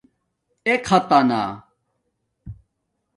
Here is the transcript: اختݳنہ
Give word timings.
اختݳنہ 0.67 1.43